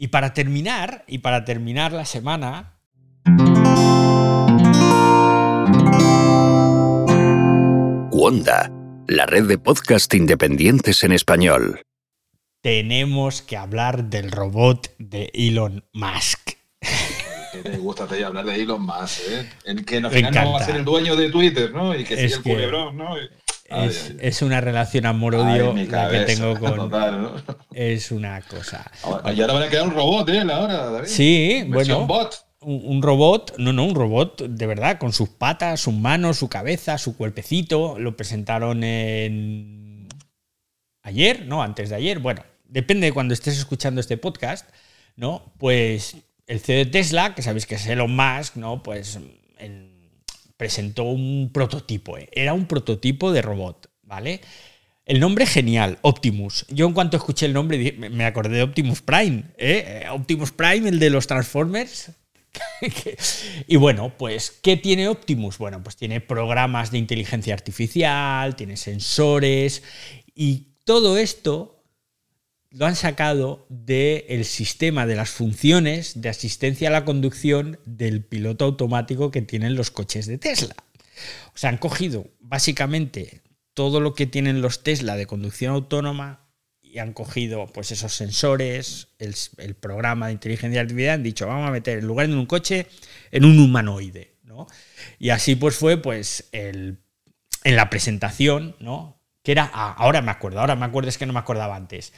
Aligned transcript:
Y 0.00 0.08
para 0.08 0.32
terminar, 0.32 1.02
y 1.08 1.18
para 1.18 1.44
terminar 1.44 1.90
la 1.90 2.04
semana, 2.04 2.78
Wanda, 8.12 8.70
la 9.08 9.26
red 9.26 9.48
de 9.48 9.58
podcast 9.58 10.14
independientes 10.14 11.02
en 11.02 11.10
español. 11.10 11.82
tenemos 12.62 13.42
que 13.42 13.56
hablar 13.56 14.04
del 14.04 14.30
robot 14.30 14.94
de 14.98 15.32
Elon 15.34 15.84
Musk. 15.92 16.50
Que 17.50 17.68
te 17.68 17.78
gusta 17.78 18.06
te 18.06 18.24
hablar 18.24 18.44
de 18.44 18.54
Elon 18.54 18.82
Musk, 18.82 19.18
¿eh? 19.28 19.50
En 19.64 19.84
que 19.84 19.96
al 19.96 20.12
final 20.12 20.32
no 20.32 20.52
va 20.52 20.60
a 20.60 20.64
ser 20.64 20.76
el 20.76 20.84
dueño 20.84 21.16
de 21.16 21.28
Twitter, 21.28 21.72
¿no? 21.72 21.92
Y 21.96 22.04
que 22.04 22.14
Es 22.14 22.20
sigue 22.20 22.34
el 22.34 22.42
que 22.44 22.52
culebrón, 22.52 22.96
¿no? 22.96 23.16
Ay, 23.70 23.88
Es, 23.88 24.04
ay, 24.10 24.16
ay. 24.20 24.28
es 24.28 24.42
una 24.42 24.60
relación 24.60 25.04
amor-odio 25.06 25.74
la 25.74 26.08
que 26.10 26.20
tengo 26.20 26.58
con... 26.58 26.74
total, 26.76 27.22
¿no? 27.22 27.32
Es 27.72 28.10
una 28.10 28.40
cosa. 28.42 28.90
Ahora- 29.02 29.32
Y 29.32 29.40
ahora 29.40 29.52
van 29.54 29.62
a 29.64 29.68
crear 29.68 29.84
un 29.86 29.94
robot, 29.94 30.28
¿eh? 30.30 30.40
Ahora, 30.40 30.90
David. 30.90 31.06
Sí, 31.08 31.64
Versión 31.68 32.06
bueno. 32.06 32.24
bot. 32.24 32.44
Un, 32.60 32.80
un 32.86 33.02
robot, 33.02 33.54
no, 33.58 33.72
no, 33.72 33.84
un 33.84 33.94
robot 33.94 34.42
de 34.42 34.66
verdad, 34.66 34.98
con 34.98 35.12
sus 35.12 35.28
patas, 35.28 35.80
sus 35.80 35.94
manos, 35.94 36.38
su 36.38 36.48
cabeza, 36.48 36.98
su 36.98 37.16
cuerpecito. 37.16 37.98
Lo 37.98 38.16
presentaron 38.16 38.82
en. 38.82 40.08
ayer, 41.02 41.46
¿no? 41.46 41.62
Antes 41.62 41.90
de 41.90 41.96
ayer. 41.96 42.18
Bueno, 42.18 42.42
depende 42.64 43.06
de 43.06 43.12
cuando 43.12 43.32
estés 43.34 43.56
escuchando 43.58 44.00
este 44.00 44.16
podcast, 44.16 44.68
¿no? 45.14 45.52
Pues 45.58 46.16
el 46.46 46.60
CEO 46.60 46.78
de 46.78 46.86
Tesla, 46.86 47.34
que 47.34 47.42
sabéis 47.42 47.66
que 47.66 47.76
es 47.76 47.86
Elon 47.86 48.14
Musk, 48.16 48.56
¿no? 48.56 48.82
Pues 48.82 49.18
el- 49.58 49.97
presentó 50.58 51.04
un 51.04 51.50
prototipo. 51.54 52.18
¿eh? 52.18 52.28
Era 52.32 52.52
un 52.52 52.66
prototipo 52.66 53.32
de 53.32 53.40
robot, 53.40 53.90
¿vale? 54.02 54.42
El 55.06 55.20
nombre 55.20 55.46
genial, 55.46 55.98
Optimus. 56.02 56.66
Yo 56.68 56.86
en 56.86 56.92
cuanto 56.92 57.16
escuché 57.16 57.46
el 57.46 57.54
nombre 57.54 57.96
me 58.10 58.26
acordé 58.26 58.56
de 58.56 58.62
Optimus 58.62 59.00
Prime, 59.00 59.44
¿eh? 59.56 60.02
Eh, 60.04 60.10
Optimus 60.10 60.52
Prime, 60.52 60.86
el 60.90 60.98
de 60.98 61.08
los 61.08 61.26
Transformers. 61.26 62.10
y 63.66 63.76
bueno, 63.76 64.12
pues, 64.18 64.50
¿qué 64.50 64.76
tiene 64.76 65.08
Optimus? 65.08 65.56
Bueno, 65.56 65.82
pues 65.82 65.96
tiene 65.96 66.20
programas 66.20 66.90
de 66.90 66.98
inteligencia 66.98 67.54
artificial, 67.54 68.54
tiene 68.56 68.76
sensores 68.76 69.82
y 70.34 70.74
todo 70.84 71.16
esto 71.16 71.77
lo 72.70 72.86
han 72.86 72.96
sacado 72.96 73.66
del 73.68 74.44
sistema 74.44 75.06
de 75.06 75.16
las 75.16 75.30
funciones 75.30 76.20
de 76.20 76.28
asistencia 76.28 76.88
a 76.88 76.92
la 76.92 77.04
conducción 77.04 77.80
del 77.86 78.22
piloto 78.22 78.66
automático 78.66 79.30
que 79.30 79.42
tienen 79.42 79.74
los 79.74 79.90
coches 79.90 80.26
de 80.26 80.38
Tesla. 80.38 80.76
O 81.54 81.58
sea, 81.58 81.70
han 81.70 81.78
cogido 81.78 82.26
básicamente 82.40 83.42
todo 83.74 84.00
lo 84.00 84.14
que 84.14 84.26
tienen 84.26 84.60
los 84.60 84.82
Tesla 84.82 85.16
de 85.16 85.26
conducción 85.26 85.72
autónoma 85.72 86.48
y 86.80 86.98
han 86.98 87.12
cogido 87.12 87.66
pues 87.66 87.90
esos 87.92 88.12
sensores, 88.12 89.08
el, 89.18 89.34
el 89.58 89.74
programa 89.74 90.26
de 90.26 90.32
inteligencia 90.34 90.80
artificial, 90.80 91.14
han 91.14 91.22
dicho, 91.22 91.46
vamos 91.46 91.68
a 91.68 91.72
meter 91.72 91.98
en 91.98 92.06
lugar 92.06 92.28
de 92.28 92.34
un 92.34 92.46
coche, 92.46 92.86
en 93.30 93.44
un 93.44 93.58
humanoide, 93.58 94.36
¿no? 94.42 94.66
Y 95.18 95.30
así 95.30 95.54
pues 95.54 95.76
fue 95.76 95.98
pues 95.98 96.48
el, 96.52 96.98
en 97.64 97.76
la 97.76 97.90
presentación, 97.90 98.76
¿no? 98.80 99.20
Que 99.42 99.52
era, 99.52 99.70
ah, 99.72 99.94
ahora 99.98 100.22
me 100.22 100.30
acuerdo, 100.30 100.60
ahora 100.60 100.76
me 100.76 100.86
acuerdo, 100.86 101.08
es 101.08 101.18
que 101.18 101.26
no 101.26 101.32
me 101.32 101.38
acordaba 101.38 101.76
antes. 101.76 102.12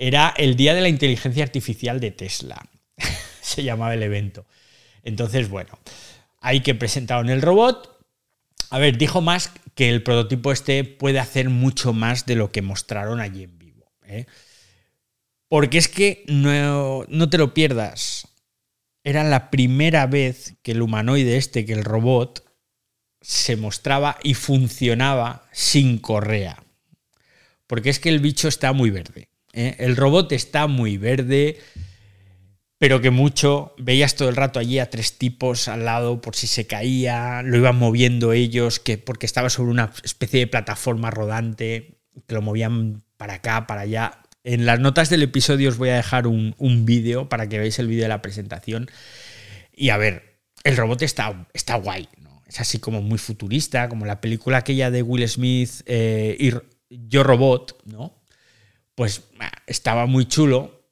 Era 0.00 0.32
el 0.36 0.54
Día 0.54 0.74
de 0.74 0.80
la 0.80 0.88
Inteligencia 0.88 1.42
Artificial 1.42 1.98
de 1.98 2.12
Tesla. 2.12 2.64
Se 3.40 3.64
llamaba 3.64 3.94
el 3.94 4.02
evento. 4.04 4.46
Entonces, 5.02 5.48
bueno, 5.48 5.76
ahí 6.40 6.60
que 6.60 6.76
presentaron 6.76 7.28
el 7.30 7.42
robot. 7.42 7.98
A 8.70 8.78
ver, 8.78 8.96
dijo 8.96 9.20
Musk 9.20 9.56
que 9.74 9.90
el 9.90 10.04
prototipo 10.04 10.52
este 10.52 10.84
puede 10.84 11.18
hacer 11.18 11.50
mucho 11.50 11.92
más 11.92 12.26
de 12.26 12.36
lo 12.36 12.52
que 12.52 12.62
mostraron 12.62 13.20
allí 13.20 13.42
en 13.42 13.58
vivo. 13.58 13.90
¿eh? 14.04 14.26
Porque 15.48 15.78
es 15.78 15.88
que 15.88 16.24
no, 16.28 17.04
no 17.08 17.28
te 17.28 17.38
lo 17.38 17.52
pierdas. 17.52 18.28
Era 19.02 19.24
la 19.24 19.50
primera 19.50 20.06
vez 20.06 20.54
que 20.62 20.72
el 20.72 20.82
humanoide 20.82 21.38
este, 21.38 21.64
que 21.64 21.72
el 21.72 21.82
robot, 21.82 22.44
se 23.20 23.56
mostraba 23.56 24.16
y 24.22 24.34
funcionaba 24.34 25.48
sin 25.50 25.98
correa. 25.98 26.62
Porque 27.66 27.90
es 27.90 27.98
que 27.98 28.10
el 28.10 28.20
bicho 28.20 28.46
está 28.46 28.72
muy 28.72 28.90
verde. 28.90 29.27
¿Eh? 29.52 29.76
El 29.78 29.96
robot 29.96 30.32
está 30.32 30.66
muy 30.66 30.96
verde, 30.96 31.58
pero 32.78 33.00
que 33.00 33.10
mucho. 33.10 33.74
Veías 33.78 34.14
todo 34.14 34.28
el 34.28 34.36
rato 34.36 34.58
allí 34.58 34.78
a 34.78 34.90
tres 34.90 35.18
tipos 35.18 35.68
al 35.68 35.84
lado 35.84 36.20
por 36.20 36.36
si 36.36 36.46
se 36.46 36.66
caía, 36.66 37.42
lo 37.42 37.56
iban 37.56 37.76
moviendo 37.76 38.32
ellos, 38.32 38.80
que, 38.80 38.98
porque 38.98 39.26
estaba 39.26 39.50
sobre 39.50 39.70
una 39.70 39.92
especie 40.04 40.40
de 40.40 40.46
plataforma 40.46 41.10
rodante, 41.10 41.98
que 42.26 42.34
lo 42.34 42.42
movían 42.42 43.02
para 43.16 43.34
acá, 43.34 43.66
para 43.66 43.82
allá. 43.82 44.22
En 44.44 44.64
las 44.64 44.80
notas 44.80 45.10
del 45.10 45.22
episodio 45.22 45.68
os 45.68 45.76
voy 45.76 45.90
a 45.90 45.96
dejar 45.96 46.26
un, 46.26 46.54
vídeo 46.86 47.28
para 47.28 47.48
que 47.48 47.58
veáis 47.58 47.78
el 47.78 47.88
vídeo 47.88 48.04
de 48.04 48.08
la 48.08 48.22
presentación. 48.22 48.88
Y 49.74 49.90
a 49.90 49.96
ver, 49.96 50.40
el 50.64 50.76
robot 50.76 51.02
está, 51.02 51.46
está 51.52 51.74
guay, 51.74 52.08
¿no? 52.22 52.42
Es 52.46 52.60
así 52.60 52.78
como 52.78 53.02
muy 53.02 53.18
futurista, 53.18 53.88
como 53.88 54.06
la 54.06 54.20
película 54.20 54.58
aquella 54.58 54.90
de 54.90 55.02
Will 55.02 55.28
Smith 55.28 55.82
eh, 55.86 56.36
y 56.38 56.52
Yo 56.88 57.22
Robot, 57.22 57.82
¿no? 57.84 58.17
Pues 58.98 59.22
ah, 59.38 59.52
estaba 59.68 60.06
muy 60.06 60.26
chulo. 60.26 60.82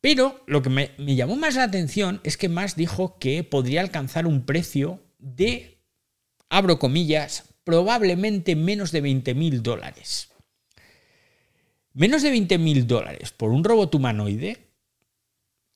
Pero 0.00 0.42
lo 0.48 0.60
que 0.60 0.70
me, 0.70 0.90
llamó 0.98 1.36
más 1.36 1.54
la 1.54 1.62
atención 1.62 2.20
es 2.24 2.36
que 2.36 2.48
más 2.48 2.74
dijo 2.74 3.16
que 3.20 3.44
podría 3.44 3.80
alcanzar 3.80 4.26
un 4.26 4.44
precio 4.44 5.00
de, 5.18 5.78
abro 6.48 6.80
comillas, 6.80 7.54
probablemente 7.62 8.56
menos 8.56 8.90
de 8.90 9.02
20 9.02 9.34
mil 9.34 9.62
dólares. 9.62 10.30
Menos 11.92 12.22
de 12.22 12.30
20 12.30 12.58
mil 12.58 12.88
dólares 12.88 13.30
por 13.30 13.52
un 13.52 13.62
robot 13.62 13.94
humanoide. 13.94 14.72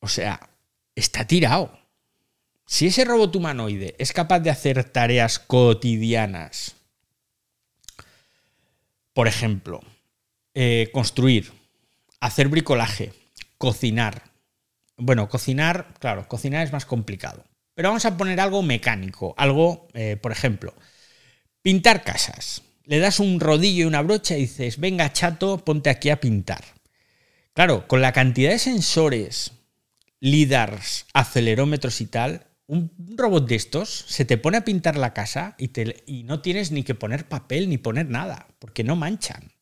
O 0.00 0.09
sea, 0.09 0.50
está 0.97 1.28
tirado. 1.28 1.78
Si 2.67 2.88
ese 2.88 3.05
robot 3.05 3.37
humanoide 3.37 3.94
es 4.00 4.12
capaz 4.12 4.41
de 4.41 4.50
hacer 4.50 4.83
tareas 4.83 5.38
cotidianas, 5.38 6.75
por 9.12 9.28
ejemplo, 9.28 9.81
eh, 10.55 10.91
construir, 10.93 11.56
hacer 12.21 12.49
bricolaje, 12.49 13.12
cocinar. 13.56 14.23
Bueno, 14.97 15.29
cocinar, 15.29 15.95
claro, 16.01 16.27
cocinar 16.29 16.67
es 16.67 16.73
más 16.73 16.87
complicado. 16.87 17.45
Pero 17.75 17.91
vamos 17.91 18.05
a 18.05 18.17
poner 18.17 18.41
algo 18.41 18.62
mecánico, 18.62 19.34
algo, 19.37 19.89
eh, 19.95 20.17
por 20.21 20.33
ejemplo, 20.33 20.75
pintar 21.62 22.03
casas. 22.03 22.62
Le 22.84 22.99
das 22.99 23.21
un 23.21 23.39
rodillo 23.39 23.84
y 23.84 23.87
una 23.87 24.03
brocha 24.03 24.37
y 24.37 24.43
dices, 24.43 24.81
venga 24.81 25.12
chato, 25.12 25.65
ponte 25.65 25.91
aquí 25.91 26.11
a 26.11 26.21
pintar. 26.21 26.65
Claro, 27.53 27.87
con 27.87 28.01
la 28.01 28.12
cantidad 28.12 28.50
de 28.50 28.59
sensores, 28.59 29.53
lidars, 30.21 31.06
acelerómetros 31.12 32.00
y 32.00 32.06
tal, 32.06 32.47
un 32.67 32.93
robot 33.17 33.49
de 33.49 33.56
estos 33.56 33.89
se 33.89 34.25
te 34.25 34.39
pone 34.39 34.59
a 34.59 34.65
pintar 34.65 34.97
la 34.97 35.15
casa 35.15 35.55
y, 35.59 35.69
te, 35.69 36.03
y 36.06 36.23
no 36.25 36.41
tienes 36.41 36.71
ni 36.71 36.83
que 36.83 36.95
poner 36.95 37.29
papel 37.29 37.69
ni 37.69 37.79
poner 37.79 38.09
nada, 38.09 38.49
porque 38.59 38.85
no 38.85 38.97
manchan. 38.97 39.53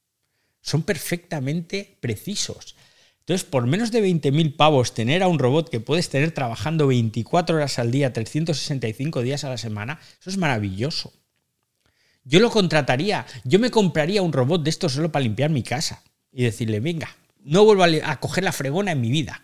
Son 0.67 0.83
perfectamente 0.83 1.97
precisos. 2.01 2.75
Entonces, 3.21 3.47
por 3.49 3.69
menos 3.69 3.93
de 3.93 4.03
20.000 4.03 4.57
pavos, 4.57 4.95
tener 4.95 5.23
a 5.23 5.29
un 5.29 5.39
robot 5.39 5.69
que 5.69 5.79
puedes 5.79 6.09
tener 6.09 6.33
trabajando 6.33 6.89
24 6.89 7.55
horas 7.55 7.79
al 7.79 7.93
día, 7.93 8.13
365 8.13 9.23
días 9.23 9.45
a 9.45 9.49
la 9.49 9.59
semana, 9.59 10.01
eso 10.21 10.29
es 10.29 10.37
maravilloso. 10.39 11.13
Yo 12.25 12.41
lo 12.41 12.51
contrataría, 12.51 13.27
yo 13.45 13.61
me 13.61 13.71
compraría 13.71 14.23
un 14.23 14.33
robot 14.33 14.65
de 14.65 14.71
estos 14.71 14.95
solo 14.95 15.13
para 15.13 15.23
limpiar 15.23 15.51
mi 15.51 15.63
casa 15.63 16.03
y 16.33 16.43
decirle, 16.43 16.81
venga, 16.81 17.17
no 17.45 17.65
vuelvo 17.65 17.85
a, 17.85 18.11
a 18.11 18.19
coger 18.19 18.43
la 18.43 18.51
fregona 18.51 18.91
en 18.91 19.01
mi 19.01 19.13
vida. 19.13 19.41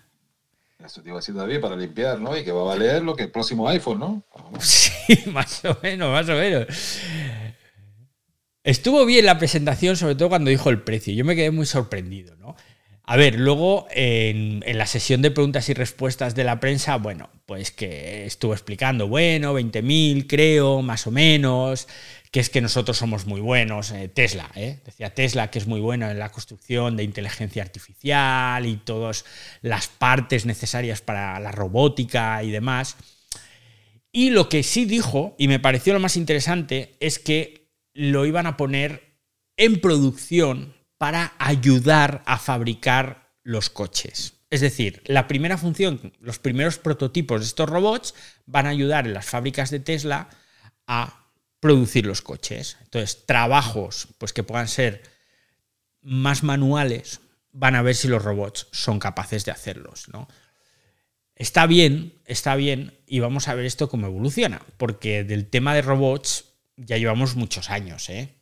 Eso 0.84 1.02
te 1.02 1.10
iba 1.10 1.18
a 1.18 1.20
decir 1.20 1.36
David 1.36 1.60
para 1.60 1.76
limpiar, 1.76 2.20
¿no? 2.20 2.36
Y 2.36 2.42
que 2.42 2.50
va 2.50 2.62
a 2.62 2.64
valer 2.64 3.02
lo 3.02 3.14
que 3.14 3.24
el 3.24 3.30
próximo 3.30 3.68
iPhone, 3.68 4.00
¿no? 4.00 4.22
Sí, 4.60 5.18
más 5.30 5.64
o 5.64 5.76
menos, 5.82 6.10
más 6.10 6.28
o 6.28 6.34
menos. 6.34 6.66
Estuvo 8.64 9.04
bien 9.04 9.26
la 9.26 9.38
presentación, 9.38 9.96
sobre 9.96 10.14
todo 10.14 10.28
cuando 10.28 10.50
dijo 10.50 10.70
el 10.70 10.82
precio. 10.82 11.12
Yo 11.12 11.24
me 11.24 11.34
quedé 11.34 11.50
muy 11.50 11.66
sorprendido, 11.66 12.36
¿no? 12.36 12.54
A 13.04 13.16
ver, 13.16 13.38
luego 13.38 13.88
en, 13.90 14.62
la 14.64 14.86
sesión 14.86 15.22
de 15.22 15.32
preguntas 15.32 15.68
y 15.68 15.74
respuestas 15.74 16.36
de 16.36 16.44
la 16.44 16.60
prensa, 16.60 16.96
bueno, 16.96 17.30
pues 17.46 17.72
que 17.72 18.24
estuvo 18.24 18.52
explicando, 18.52 19.08
bueno, 19.08 19.58
20.000 19.58 20.26
creo, 20.28 20.82
más 20.82 21.08
o 21.08 21.10
menos, 21.10 21.88
que 22.30 22.38
es 22.38 22.48
que 22.48 22.60
nosotros 22.60 22.96
somos 22.96 23.26
muy 23.26 23.40
buenos, 23.40 23.90
eh, 23.90 24.08
Tesla, 24.08 24.50
¿eh? 24.54 24.78
decía 24.84 25.12
Tesla 25.12 25.50
que 25.50 25.58
es 25.58 25.66
muy 25.66 25.80
bueno 25.80 26.08
en 26.08 26.20
la 26.20 26.30
construcción 26.30 26.96
de 26.96 27.02
inteligencia 27.02 27.62
artificial 27.62 28.64
y 28.64 28.76
todas 28.76 29.24
las 29.62 29.88
partes 29.88 30.46
necesarias 30.46 31.00
para 31.00 31.40
la 31.40 31.50
robótica 31.50 32.42
y 32.44 32.52
demás. 32.52 32.96
Y 34.12 34.30
lo 34.30 34.48
que 34.48 34.62
sí 34.62 34.84
dijo, 34.84 35.34
y 35.38 35.48
me 35.48 35.58
pareció 35.58 35.92
lo 35.92 36.00
más 36.00 36.16
interesante, 36.16 36.94
es 37.00 37.18
que 37.18 37.61
lo 37.94 38.26
iban 38.26 38.46
a 38.46 38.56
poner 38.56 39.18
en 39.56 39.80
producción 39.80 40.74
para 40.98 41.34
ayudar 41.38 42.22
a 42.26 42.38
fabricar 42.38 43.34
los 43.42 43.70
coches. 43.70 44.34
Es 44.50 44.60
decir, 44.60 45.02
la 45.06 45.28
primera 45.28 45.58
función, 45.58 46.12
los 46.20 46.38
primeros 46.38 46.78
prototipos 46.78 47.40
de 47.40 47.46
estos 47.46 47.68
robots 47.68 48.14
van 48.46 48.66
a 48.66 48.70
ayudar 48.70 49.06
en 49.06 49.14
las 49.14 49.26
fábricas 49.26 49.70
de 49.70 49.80
Tesla 49.80 50.28
a 50.86 51.30
producir 51.58 52.06
los 52.06 52.22
coches. 52.22 52.76
Entonces, 52.82 53.24
trabajos 53.26 54.08
pues, 54.18 54.32
que 54.32 54.42
puedan 54.42 54.68
ser 54.68 55.02
más 56.02 56.42
manuales 56.42 57.20
van 57.52 57.76
a 57.76 57.82
ver 57.82 57.94
si 57.94 58.08
los 58.08 58.22
robots 58.22 58.68
son 58.72 58.98
capaces 58.98 59.44
de 59.44 59.52
hacerlos. 59.52 60.08
¿no? 60.08 60.28
Está 61.34 61.66
bien, 61.66 62.20
está 62.24 62.56
bien, 62.56 62.98
y 63.06 63.20
vamos 63.20 63.48
a 63.48 63.54
ver 63.54 63.64
esto 63.64 63.88
cómo 63.88 64.06
evoluciona, 64.06 64.62
porque 64.76 65.24
del 65.24 65.48
tema 65.48 65.74
de 65.74 65.82
robots 65.82 66.51
ya 66.76 66.96
llevamos 66.96 67.36
muchos 67.36 67.70
años, 67.70 68.08
¿eh? 68.08 68.34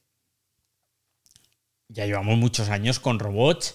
Ya 1.88 2.06
llevamos 2.06 2.38
muchos 2.38 2.68
años 2.68 3.00
con 3.00 3.18
robots. 3.18 3.74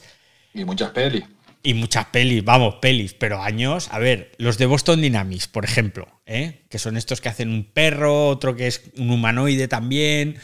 Y 0.54 0.64
muchas 0.64 0.92
pelis. 0.92 1.26
Y 1.64 1.74
muchas 1.74 2.06
pelis, 2.06 2.44
vamos, 2.44 2.76
pelis, 2.76 3.14
pero 3.14 3.42
años. 3.42 3.90
A 3.92 4.00
ver, 4.00 4.32
los 4.38 4.58
de 4.58 4.68
Boston 4.68 5.02
Dynamics, 5.02 5.48
por 5.48 5.66
ejemplo, 5.66 6.08
¿eh? 6.26 6.66
que 6.70 6.80
son 6.80 6.96
estos 6.96 7.22
que 7.22 7.30
hacen 7.30 7.50
un 7.50 7.66
perro, 7.66 8.30
otro 8.30 8.56
que 8.56 8.68
es 8.68 8.84
un 8.98 9.10
humanoide 9.10 9.68
también. 9.68 10.38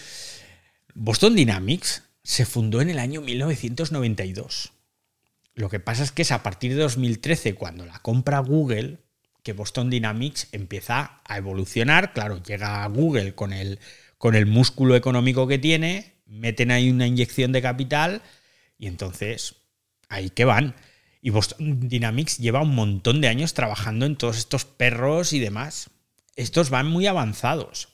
Boston 0.95 1.35
Dynamics 1.35 2.03
se 2.23 2.45
fundó 2.45 2.81
en 2.81 2.89
el 2.89 2.99
año 2.99 3.21
1992. 3.21 4.73
Lo 5.53 5.69
que 5.69 5.79
pasa 5.79 6.03
es 6.03 6.11
que 6.11 6.23
es 6.23 6.31
a 6.31 6.43
partir 6.43 6.75
de 6.75 6.81
2013, 6.81 7.55
cuando 7.55 7.85
la 7.85 7.99
compra 7.99 8.39
Google, 8.39 8.97
que 9.43 9.53
Boston 9.53 9.89
Dynamics 9.89 10.47
empieza 10.51 11.21
a 11.25 11.37
evolucionar. 11.37 12.13
Claro, 12.13 12.41
llega 12.41 12.85
Google 12.87 13.35
con 13.35 13.53
el, 13.53 13.79
con 14.17 14.35
el 14.35 14.45
músculo 14.45 14.95
económico 14.95 15.47
que 15.47 15.57
tiene, 15.57 16.15
meten 16.25 16.71
ahí 16.71 16.89
una 16.89 17.07
inyección 17.07 17.51
de 17.51 17.61
capital 17.61 18.21
y 18.77 18.87
entonces 18.87 19.55
ahí 20.09 20.29
que 20.29 20.45
van. 20.45 20.75
Y 21.21 21.29
Boston 21.29 21.87
Dynamics 21.87 22.37
lleva 22.37 22.61
un 22.61 22.73
montón 22.73 23.21
de 23.21 23.27
años 23.27 23.53
trabajando 23.53 24.05
en 24.05 24.15
todos 24.15 24.37
estos 24.37 24.65
perros 24.65 25.33
y 25.33 25.39
demás. 25.39 25.89
Estos 26.35 26.69
van 26.69 26.87
muy 26.87 27.05
avanzados. 27.07 27.89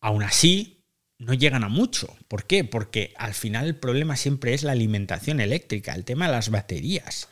Aún 0.00 0.24
así, 0.24 0.82
no 1.18 1.34
llegan 1.34 1.62
a 1.62 1.68
mucho. 1.68 2.16
¿Por 2.26 2.46
qué? 2.46 2.64
Porque 2.64 3.14
al 3.16 3.34
final 3.34 3.66
el 3.66 3.76
problema 3.76 4.16
siempre 4.16 4.54
es 4.54 4.64
la 4.64 4.72
alimentación 4.72 5.40
eléctrica, 5.40 5.94
el 5.94 6.04
tema 6.04 6.26
de 6.26 6.32
las 6.32 6.50
baterías. 6.50 7.28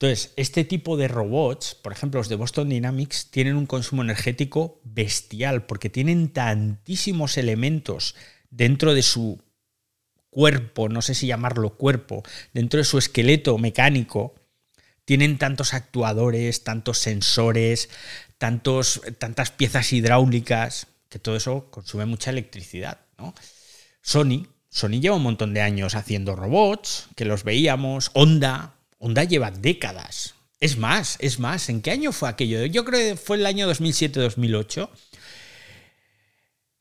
Entonces, 0.00 0.32
este 0.36 0.64
tipo 0.64 0.96
de 0.96 1.08
robots, 1.08 1.74
por 1.74 1.90
ejemplo, 1.90 2.20
los 2.20 2.28
de 2.28 2.36
Boston 2.36 2.68
Dynamics, 2.68 3.32
tienen 3.32 3.56
un 3.56 3.66
consumo 3.66 4.02
energético 4.02 4.80
bestial 4.84 5.66
porque 5.66 5.90
tienen 5.90 6.28
tantísimos 6.28 7.36
elementos 7.36 8.14
dentro 8.48 8.94
de 8.94 9.02
su 9.02 9.42
cuerpo, 10.30 10.88
no 10.88 11.02
sé 11.02 11.14
si 11.14 11.26
llamarlo 11.26 11.70
cuerpo, 11.76 12.22
dentro 12.54 12.78
de 12.78 12.84
su 12.84 12.96
esqueleto 12.96 13.58
mecánico, 13.58 14.36
tienen 15.04 15.36
tantos 15.36 15.74
actuadores, 15.74 16.62
tantos 16.62 16.98
sensores, 16.98 17.90
tantos, 18.38 19.02
tantas 19.18 19.50
piezas 19.50 19.92
hidráulicas, 19.92 20.86
que 21.08 21.18
todo 21.18 21.34
eso 21.34 21.72
consume 21.72 22.06
mucha 22.06 22.30
electricidad. 22.30 23.00
¿no? 23.18 23.34
Sony, 24.00 24.46
Sony 24.70 25.00
lleva 25.00 25.16
un 25.16 25.24
montón 25.24 25.54
de 25.54 25.62
años 25.62 25.96
haciendo 25.96 26.36
robots, 26.36 27.08
que 27.16 27.24
los 27.24 27.42
veíamos, 27.42 28.12
Honda, 28.14 28.77
Honda 28.98 29.24
lleva 29.24 29.50
décadas. 29.50 30.34
Es 30.60 30.76
más, 30.76 31.16
es 31.20 31.38
más, 31.38 31.68
¿en 31.68 31.80
qué 31.80 31.92
año 31.92 32.12
fue 32.12 32.28
aquello? 32.28 32.64
Yo 32.66 32.84
creo 32.84 33.14
que 33.14 33.16
fue 33.16 33.36
el 33.36 33.46
año 33.46 33.70
2007-2008. 33.70 34.88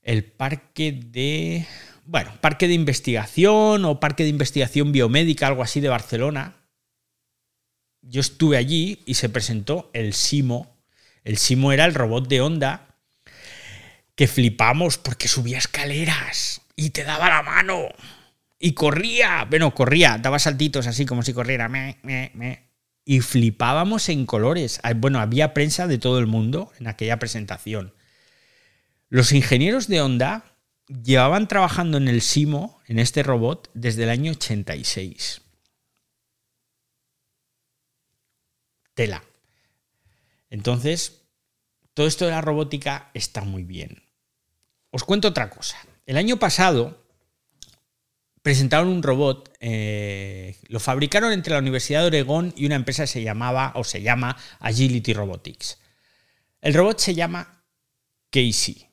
El 0.01 0.23
parque 0.23 0.91
de... 0.91 1.67
Bueno, 2.05 2.31
parque 2.41 2.67
de 2.67 2.73
investigación 2.73 3.85
o 3.85 3.99
parque 3.99 4.23
de 4.23 4.29
investigación 4.29 4.91
biomédica, 4.91 5.47
algo 5.47 5.61
así 5.61 5.79
de 5.79 5.89
Barcelona. 5.89 6.55
Yo 8.01 8.21
estuve 8.21 8.57
allí 8.57 9.03
y 9.05 9.15
se 9.15 9.29
presentó 9.29 9.91
el 9.93 10.13
Simo. 10.13 10.77
El 11.23 11.37
Simo 11.37 11.71
era 11.71 11.85
el 11.85 11.93
robot 11.93 12.27
de 12.27 12.41
Honda 12.41 12.87
que 14.17 14.27
flipamos 14.27 14.97
porque 14.97 15.27
subía 15.27 15.59
escaleras 15.59 16.61
y 16.75 16.89
te 16.89 17.03
daba 17.03 17.29
la 17.29 17.43
mano 17.43 17.89
y 18.59 18.73
corría, 18.73 19.45
bueno, 19.49 19.73
corría, 19.73 20.17
daba 20.17 20.39
saltitos 20.39 20.87
así 20.87 21.05
como 21.05 21.23
si 21.23 21.33
corriera, 21.33 21.69
me, 21.69 21.97
me, 22.03 22.31
me, 22.33 22.67
y 23.05 23.21
flipábamos 23.21 24.09
en 24.09 24.25
colores. 24.25 24.79
Ah, 24.83 24.93
bueno, 24.93 25.19
había 25.19 25.53
prensa 25.53 25.87
de 25.87 25.97
todo 25.97 26.19
el 26.19 26.27
mundo 26.27 26.71
en 26.79 26.87
aquella 26.87 27.19
presentación. 27.19 27.93
Los 29.09 29.31
ingenieros 29.31 29.87
de 29.87 30.01
Honda 30.01 30.57
llevaban 30.87 31.47
trabajando 31.47 31.97
en 31.97 32.09
el 32.09 32.21
Simo, 32.21 32.81
en 32.85 32.99
este 32.99 33.23
robot, 33.23 33.69
desde 33.73 34.03
el 34.03 34.09
año 34.09 34.31
86. 34.31 35.41
Tela. 38.93 39.23
Entonces, 40.49 41.21
todo 41.93 42.07
esto 42.07 42.25
de 42.25 42.31
la 42.31 42.41
robótica 42.41 43.11
está 43.13 43.41
muy 43.41 43.63
bien. 43.63 44.03
Os 44.91 45.03
cuento 45.03 45.29
otra 45.29 45.49
cosa. 45.49 45.77
El 46.05 46.17
año 46.17 46.37
pasado 46.37 47.06
presentaron 48.47 48.87
un 48.87 49.03
robot, 49.03 49.53
eh, 49.59 50.55
lo 50.69 50.79
fabricaron 50.79 51.33
entre 51.33 51.51
la 51.51 51.59
Universidad 51.59 51.99
de 51.99 52.07
Oregón 52.07 52.53
y 52.55 52.65
una 52.65 52.75
empresa 52.75 53.03
que 53.03 53.07
se 53.07 53.21
llamaba 53.21 53.73
o 53.75 53.83
se 53.83 54.01
llama 54.01 54.37
Agility 54.61 55.11
Robotics. 55.11 55.79
El 56.61 56.73
robot 56.73 56.97
se 56.97 57.13
llama 57.13 57.65
Casey 58.31 58.87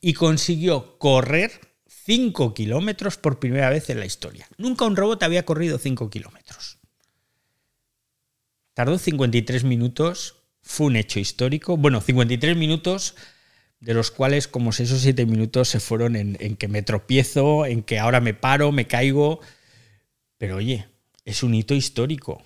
y 0.00 0.12
consiguió 0.14 0.98
correr 0.98 1.52
5 1.86 2.52
kilómetros 2.52 3.16
por 3.16 3.38
primera 3.38 3.70
vez 3.70 3.90
en 3.90 4.00
la 4.00 4.06
historia. 4.06 4.48
Nunca 4.58 4.86
un 4.86 4.96
robot 4.96 5.22
había 5.22 5.44
corrido 5.44 5.78
5 5.78 6.10
kilómetros. 6.10 6.78
Tardó 8.74 8.98
53 8.98 9.62
minutos, 9.62 10.34
fue 10.62 10.88
un 10.88 10.96
hecho 10.96 11.20
histórico. 11.20 11.76
Bueno, 11.76 12.00
53 12.00 12.56
minutos 12.56 13.14
de 13.80 13.94
los 13.94 14.10
cuales 14.10 14.48
como 14.48 14.72
6 14.72 14.92
o 14.92 14.98
7 14.98 15.26
minutos 15.26 15.68
se 15.68 15.80
fueron 15.80 16.16
en, 16.16 16.56
que 16.56 16.68
me 16.68 16.82
tropiezo, 16.82 17.66
en 17.66 17.82
que 17.82 17.98
ahora 17.98 18.20
me 18.20 18.34
paro, 18.34 18.72
me 18.72 18.86
caigo. 18.86 19.40
Pero 20.38 20.56
oye, 20.56 20.88
es 21.24 21.42
un 21.42 21.54
hito 21.54 21.74
histórico. 21.74 22.42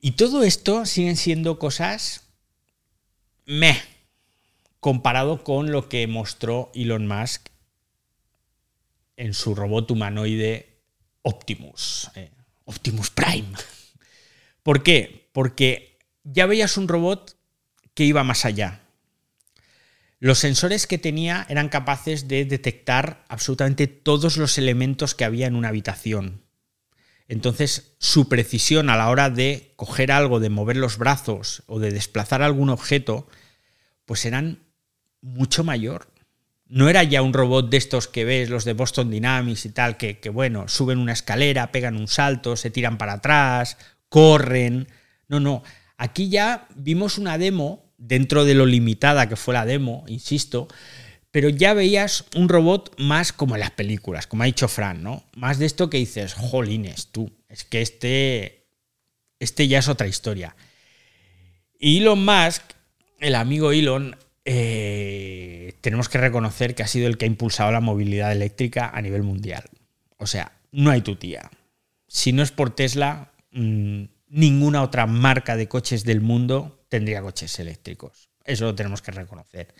Y 0.00 0.12
todo 0.12 0.42
esto 0.42 0.86
siguen 0.86 1.16
siendo 1.16 1.58
cosas 1.58 2.28
meh, 3.46 3.80
comparado 4.80 5.42
con 5.42 5.72
lo 5.72 5.88
que 5.88 6.06
mostró 6.06 6.70
Elon 6.74 7.06
Musk 7.06 7.48
en 9.16 9.34
su 9.34 9.54
robot 9.54 9.90
humanoide 9.90 10.80
Optimus, 11.22 12.10
eh, 12.14 12.30
Optimus 12.64 13.10
Prime. 13.10 13.48
¿Por 14.62 14.82
qué? 14.82 15.28
Porque 15.32 15.98
ya 16.22 16.46
veías 16.46 16.76
un 16.76 16.88
robot 16.88 17.36
que 17.94 18.04
iba 18.04 18.22
más 18.24 18.44
allá, 18.44 18.85
los 20.18 20.38
sensores 20.38 20.86
que 20.86 20.98
tenía 20.98 21.46
eran 21.48 21.68
capaces 21.68 22.26
de 22.28 22.44
detectar 22.44 23.24
absolutamente 23.28 23.86
todos 23.86 24.36
los 24.36 24.56
elementos 24.58 25.14
que 25.14 25.24
había 25.24 25.46
en 25.46 25.54
una 25.54 25.68
habitación. 25.68 26.42
Entonces, 27.28 27.96
su 27.98 28.28
precisión 28.28 28.88
a 28.88 28.96
la 28.96 29.10
hora 29.10 29.30
de 29.30 29.72
coger 29.76 30.12
algo, 30.12 30.40
de 30.40 30.48
mover 30.48 30.76
los 30.76 30.96
brazos 30.96 31.64
o 31.66 31.80
de 31.80 31.90
desplazar 31.90 32.42
algún 32.42 32.70
objeto, 32.70 33.26
pues 34.04 34.24
eran 34.24 34.60
mucho 35.20 35.64
mayor. 35.64 36.08
No 36.68 36.88
era 36.88 37.02
ya 37.02 37.22
un 37.22 37.32
robot 37.32 37.68
de 37.68 37.76
estos 37.76 38.08
que 38.08 38.24
ves, 38.24 38.48
los 38.48 38.64
de 38.64 38.72
Boston 38.72 39.10
Dynamics 39.10 39.66
y 39.66 39.70
tal, 39.70 39.96
que, 39.96 40.18
que 40.18 40.30
bueno, 40.30 40.68
suben 40.68 40.98
una 40.98 41.12
escalera, 41.12 41.72
pegan 41.72 41.96
un 41.96 42.08
salto, 42.08 42.56
se 42.56 42.70
tiran 42.70 42.96
para 42.96 43.14
atrás, 43.14 43.76
corren. 44.08 44.88
No, 45.28 45.40
no. 45.40 45.62
Aquí 45.96 46.28
ya 46.28 46.68
vimos 46.74 47.18
una 47.18 47.38
demo 47.38 47.85
dentro 47.98 48.44
de 48.44 48.54
lo 48.54 48.66
limitada 48.66 49.28
que 49.28 49.36
fue 49.36 49.54
la 49.54 49.66
demo, 49.66 50.04
insisto, 50.08 50.68
pero 51.30 51.48
ya 51.48 51.74
veías 51.74 52.24
un 52.34 52.48
robot 52.48 52.98
más 52.98 53.32
como 53.32 53.56
en 53.56 53.60
las 53.60 53.70
películas, 53.70 54.26
como 54.26 54.42
ha 54.42 54.46
dicho 54.46 54.68
Fran, 54.68 55.02
¿no? 55.02 55.24
Más 55.34 55.58
de 55.58 55.66
esto 55.66 55.90
que 55.90 55.98
dices, 55.98 56.34
jolines, 56.34 57.08
tú, 57.08 57.30
es 57.48 57.64
que 57.64 57.82
este, 57.82 58.66
este 59.38 59.68
ya 59.68 59.80
es 59.80 59.88
otra 59.88 60.06
historia. 60.06 60.56
Y 61.78 61.98
Elon 61.98 62.24
Musk, 62.24 62.62
el 63.20 63.34
amigo 63.34 63.72
Elon, 63.72 64.16
eh, 64.44 65.74
tenemos 65.80 66.08
que 66.08 66.18
reconocer 66.18 66.74
que 66.74 66.82
ha 66.82 66.86
sido 66.86 67.06
el 67.06 67.18
que 67.18 67.26
ha 67.26 67.28
impulsado 67.28 67.70
la 67.70 67.80
movilidad 67.80 68.32
eléctrica 68.32 68.90
a 68.94 69.02
nivel 69.02 69.22
mundial. 69.22 69.64
O 70.18 70.26
sea, 70.26 70.52
no 70.72 70.90
hay 70.90 71.02
tu 71.02 71.16
tía. 71.16 71.50
Si 72.08 72.32
no 72.32 72.42
es 72.42 72.50
por 72.50 72.74
Tesla, 72.74 73.32
mm, 73.50 74.04
ninguna 74.28 74.82
otra 74.82 75.06
marca 75.06 75.56
de 75.56 75.68
coches 75.68 76.04
del 76.04 76.20
mundo 76.20 76.75
tendría 76.88 77.22
coches 77.22 77.58
eléctricos. 77.58 78.28
Eso 78.44 78.64
lo 78.64 78.74
tenemos 78.74 79.02
que 79.02 79.12
reconocer. 79.12 79.74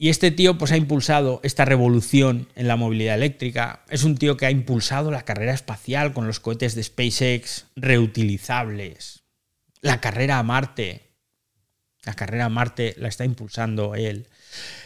Y 0.00 0.10
este 0.10 0.30
tío 0.30 0.56
pues 0.58 0.70
ha 0.70 0.76
impulsado 0.76 1.40
esta 1.42 1.64
revolución 1.64 2.48
en 2.54 2.68
la 2.68 2.76
movilidad 2.76 3.16
eléctrica. 3.16 3.80
Es 3.88 4.04
un 4.04 4.16
tío 4.16 4.36
que 4.36 4.46
ha 4.46 4.50
impulsado 4.52 5.10
la 5.10 5.24
carrera 5.24 5.52
espacial 5.52 6.12
con 6.12 6.28
los 6.28 6.38
cohetes 6.38 6.76
de 6.76 6.84
SpaceX 6.84 7.66
reutilizables. 7.74 9.24
La 9.80 10.00
carrera 10.00 10.38
a 10.38 10.44
Marte. 10.44 11.02
La 12.04 12.14
carrera 12.14 12.44
a 12.44 12.48
Marte 12.48 12.94
la 12.96 13.08
está 13.08 13.24
impulsando 13.24 13.96
él. 13.96 14.28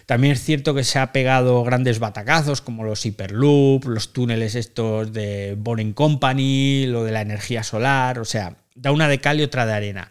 También 0.06 0.32
es 0.32 0.42
cierto 0.42 0.74
que 0.74 0.82
se 0.82 0.98
ha 0.98 1.12
pegado 1.12 1.62
grandes 1.62 1.98
batacazos 1.98 2.62
como 2.62 2.82
los 2.82 3.04
Hyperloop, 3.04 3.84
los 3.84 4.14
túneles 4.14 4.54
estos 4.54 5.12
de 5.12 5.54
Boring 5.58 5.92
Company, 5.92 6.86
lo 6.86 7.04
de 7.04 7.12
la 7.12 7.20
energía 7.20 7.62
solar, 7.62 8.18
o 8.18 8.24
sea, 8.24 8.56
da 8.74 8.92
una 8.92 9.08
de 9.08 9.20
cal 9.20 9.40
y 9.40 9.44
otra 9.44 9.66
de 9.66 9.74
arena. 9.74 10.10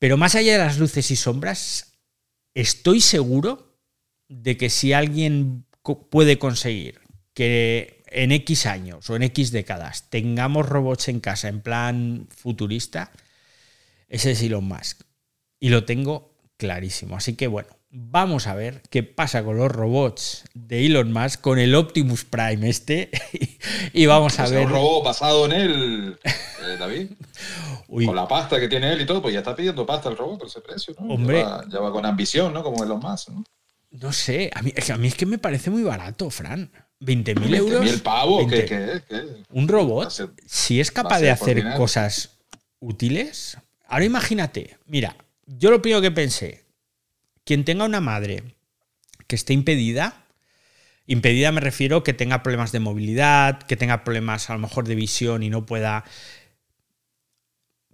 Pero 0.00 0.16
más 0.16 0.34
allá 0.34 0.52
de 0.52 0.58
las 0.58 0.78
luces 0.78 1.10
y 1.10 1.16
sombras, 1.16 1.92
estoy 2.54 3.00
seguro 3.00 3.78
de 4.28 4.56
que 4.56 4.70
si 4.70 4.94
alguien 4.94 5.66
puede 6.10 6.38
conseguir 6.38 7.00
que 7.34 8.02
en 8.06 8.32
X 8.32 8.66
años 8.66 9.08
o 9.10 9.16
en 9.16 9.22
X 9.24 9.52
décadas 9.52 10.08
tengamos 10.08 10.66
robots 10.66 11.08
en 11.08 11.20
casa 11.20 11.48
en 11.48 11.60
plan 11.60 12.28
futurista, 12.34 13.12
ese 14.08 14.32
es 14.32 14.42
Elon 14.42 14.64
Musk. 14.64 15.02
Y 15.60 15.68
lo 15.68 15.84
tengo 15.84 16.34
clarísimo. 16.56 17.16
Así 17.16 17.34
que 17.34 17.46
bueno, 17.46 17.68
vamos 17.90 18.46
a 18.46 18.54
ver 18.54 18.82
qué 18.90 19.02
pasa 19.02 19.44
con 19.44 19.56
los 19.56 19.70
robots 19.70 20.44
de 20.54 20.86
Elon 20.86 21.12
Musk, 21.12 21.40
con 21.40 21.58
el 21.58 21.74
Optimus 21.74 22.24
Prime 22.24 22.68
este. 22.68 23.10
y 23.92 24.06
vamos 24.06 24.38
a 24.38 24.48
ver. 24.48 24.66
Un 24.66 24.72
robot 24.72 25.04
basado 25.04 25.46
en 25.46 25.52
él, 25.52 26.18
eh, 26.24 26.76
David. 26.78 27.10
Con 27.90 28.14
la 28.14 28.28
pasta 28.28 28.60
que 28.60 28.68
tiene 28.68 28.92
él 28.92 29.00
y 29.00 29.06
todo, 29.06 29.20
pues 29.20 29.34
ya 29.34 29.40
está 29.40 29.56
pidiendo 29.56 29.84
pasta 29.84 30.08
el 30.08 30.16
robot 30.16 30.38
por 30.38 30.46
ese 30.46 30.60
precio, 30.60 30.94
¿no? 31.00 31.12
Hombre. 31.12 31.44
Ya 31.68 31.80
va, 31.80 31.90
con 31.90 32.06
ambición, 32.06 32.54
¿no? 32.54 32.62
Como 32.62 32.84
Elon 32.84 33.00
Musk, 33.00 33.30
¿no? 33.30 33.42
No 33.90 34.12
sé, 34.12 34.48
a 34.54 34.62
mí, 34.62 34.72
a 34.88 34.96
mí 34.96 35.08
es 35.08 35.16
que 35.16 35.26
me 35.26 35.38
parece 35.38 35.70
muy 35.70 35.82
barato, 35.82 36.30
Fran. 36.30 36.70
20.000 37.00 37.56
euros. 37.56 37.84
¿20.000 37.84 38.02
pavos? 38.02 38.46
¿Qué, 38.48 38.64
qué, 38.64 39.02
qué? 39.08 39.24
Un 39.50 39.66
robot, 39.66 40.08
si 40.46 40.80
es 40.80 40.92
capaz 40.92 41.18
de 41.18 41.32
hacer 41.32 41.64
cosas 41.76 42.38
útiles. 42.78 43.58
Ahora 43.88 44.04
imagínate, 44.04 44.78
mira, 44.86 45.16
yo 45.46 45.72
lo 45.72 45.82
primero 45.82 46.00
que 46.00 46.12
pensé, 46.12 46.59
quien 47.50 47.64
tenga 47.64 47.84
una 47.84 48.00
madre 48.00 48.44
que 49.26 49.34
esté 49.34 49.54
impedida, 49.54 50.24
impedida 51.08 51.50
me 51.50 51.60
refiero 51.60 52.04
que 52.04 52.12
tenga 52.12 52.44
problemas 52.44 52.70
de 52.70 52.78
movilidad, 52.78 53.60
que 53.62 53.76
tenga 53.76 54.04
problemas 54.04 54.50
a 54.50 54.52
lo 54.52 54.60
mejor 54.60 54.86
de 54.86 54.94
visión 54.94 55.42
y 55.42 55.50
no 55.50 55.66
pueda, 55.66 56.04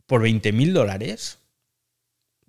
por 0.04 0.20
20 0.20 0.52
mil 0.52 0.74
dólares, 0.74 1.38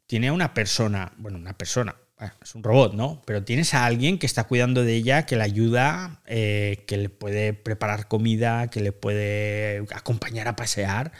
tiene 0.05 0.27
a 0.27 0.33
una 0.33 0.53
persona, 0.53 1.13
bueno, 1.15 1.37
una 1.37 1.57
persona, 1.57 1.95
es 2.43 2.55
un 2.55 2.63
robot, 2.63 2.93
¿no? 2.93 3.21
Pero 3.25 3.41
tienes 3.41 3.73
a 3.73 3.85
alguien 3.85 4.19
que 4.19 4.25
está 4.25 4.43
cuidando 4.43 4.83
de 4.83 4.95
ella, 4.95 5.25
que 5.25 5.37
le 5.37 5.43
ayuda, 5.43 6.19
eh, 6.25 6.83
que 6.87 6.97
le 6.97 7.07
puede 7.07 7.53
preparar 7.53 8.09
comida, 8.09 8.69
que 8.69 8.81
le 8.81 8.91
puede 8.91 9.85
acompañar 9.95 10.49
a 10.49 10.57
pasear. 10.57 11.13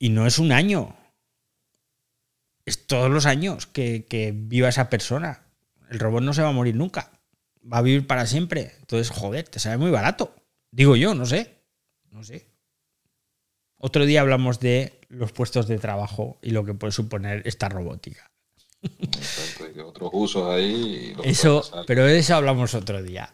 Y 0.00 0.08
no 0.08 0.26
es 0.26 0.40
un 0.40 0.50
año. 0.50 0.96
Es 2.64 2.86
todos 2.86 3.10
los 3.10 3.26
años 3.26 3.66
que, 3.66 4.06
que 4.06 4.32
viva 4.34 4.68
esa 4.68 4.90
persona. 4.90 5.42
El 5.90 5.98
robot 5.98 6.22
no 6.22 6.32
se 6.32 6.42
va 6.42 6.48
a 6.48 6.52
morir 6.52 6.74
nunca. 6.74 7.12
Va 7.70 7.78
a 7.78 7.82
vivir 7.82 8.06
para 8.06 8.26
siempre. 8.26 8.72
Entonces, 8.80 9.10
joder, 9.10 9.48
te 9.48 9.58
sale 9.58 9.76
muy 9.76 9.90
barato. 9.90 10.34
Digo 10.70 10.96
yo, 10.96 11.14
no 11.14 11.26
sé. 11.26 11.58
No 12.10 12.24
sé. 12.24 12.46
Otro 13.76 14.06
día 14.06 14.22
hablamos 14.22 14.60
de 14.60 15.00
los 15.08 15.32
puestos 15.32 15.68
de 15.68 15.78
trabajo 15.78 16.38
y 16.42 16.50
lo 16.50 16.64
que 16.64 16.74
puede 16.74 16.92
suponer 16.92 17.42
esta 17.46 17.68
robótica 17.68 18.30
otros 19.84 20.10
usos 20.12 20.48
ahí. 20.48 21.14
Eso, 21.22 21.62
pero 21.86 22.04
de 22.04 22.18
eso 22.18 22.34
hablamos 22.36 22.74
otro 22.74 23.02
día. 23.02 23.32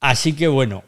Así 0.00 0.34
que 0.34 0.48
bueno, 0.48 0.84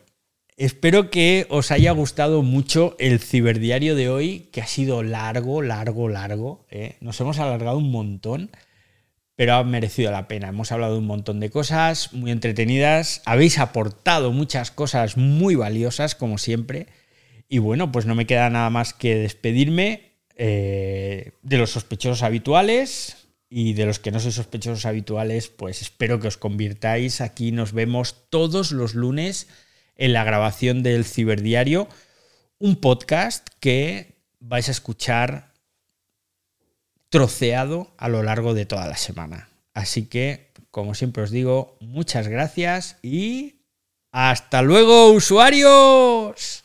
espero 0.58 1.08
que 1.08 1.46
os 1.48 1.70
haya 1.70 1.92
gustado 1.92 2.42
mucho 2.42 2.96
el 2.98 3.20
ciberdiario 3.20 3.94
de 3.94 4.10
hoy, 4.10 4.48
que 4.52 4.60
ha 4.60 4.66
sido 4.66 5.02
largo, 5.02 5.62
largo, 5.62 6.08
largo. 6.08 6.66
¿eh? 6.70 6.96
Nos 7.00 7.20
hemos 7.20 7.38
alargado 7.38 7.78
un 7.78 7.90
montón, 7.90 8.50
pero 9.36 9.54
ha 9.54 9.64
merecido 9.64 10.10
la 10.10 10.28
pena. 10.28 10.48
Hemos 10.48 10.72
hablado 10.72 10.98
un 10.98 11.06
montón 11.06 11.38
de 11.40 11.50
cosas 11.50 12.12
muy 12.12 12.32
entretenidas. 12.32 13.22
Habéis 13.24 13.58
aportado 13.58 14.32
muchas 14.32 14.70
cosas 14.72 15.16
muy 15.16 15.54
valiosas, 15.54 16.14
como 16.14 16.38
siempre. 16.38 16.88
Y 17.48 17.58
bueno, 17.58 17.92
pues 17.92 18.04
no 18.04 18.16
me 18.16 18.26
queda 18.26 18.50
nada 18.50 18.68
más 18.68 18.92
que 18.92 19.14
despedirme 19.14 20.12
eh, 20.36 21.32
de 21.42 21.58
los 21.58 21.70
sospechosos 21.70 22.22
habituales, 22.22 23.28
y 23.50 23.72
de 23.72 23.86
los 23.86 23.98
que 23.98 24.10
no 24.10 24.20
sois 24.20 24.34
sospechosos 24.34 24.84
habituales, 24.84 25.48
pues 25.48 25.80
espero 25.80 26.20
que 26.20 26.28
os 26.28 26.36
convirtáis. 26.36 27.22
Aquí 27.22 27.50
nos 27.50 27.72
vemos 27.72 28.28
todos 28.28 28.72
los 28.72 28.94
lunes 28.94 29.48
en 29.98 30.12
la 30.12 30.24
grabación 30.24 30.82
del 30.82 31.04
Ciberdiario, 31.04 31.88
un 32.58 32.76
podcast 32.76 33.46
que 33.60 34.16
vais 34.40 34.68
a 34.68 34.72
escuchar 34.72 35.52
troceado 37.10 37.92
a 37.98 38.08
lo 38.08 38.22
largo 38.22 38.54
de 38.54 38.64
toda 38.64 38.86
la 38.86 38.96
semana. 38.96 39.48
Así 39.74 40.06
que, 40.06 40.52
como 40.70 40.94
siempre 40.94 41.22
os 41.22 41.30
digo, 41.30 41.76
muchas 41.80 42.28
gracias 42.28 42.96
y 43.02 43.56
hasta 44.12 44.62
luego, 44.62 45.12
usuarios. 45.12 46.64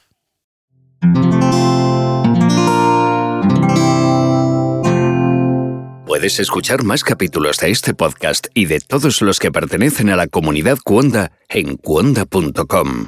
Puedes 6.06 6.40
escuchar 6.40 6.84
más 6.84 7.04
capítulos 7.04 7.58
de 7.58 7.72
este 7.72 7.94
podcast 7.94 8.48
y 8.54 8.66
de 8.66 8.80
todos 8.80 9.22
los 9.22 9.40
que 9.40 9.52
pertenecen 9.52 10.10
a 10.10 10.16
la 10.16 10.28
comunidad 10.28 10.78
Cuonda 10.84 11.32
en 11.50 11.76
cuonda.com. 11.76 13.08